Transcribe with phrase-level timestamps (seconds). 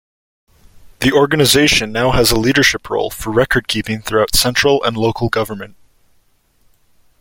[1.01, 5.75] The organisation now has a leadership role for recordkeeping throughout central and local government.